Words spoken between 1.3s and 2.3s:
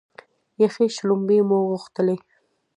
مو غوښتلې.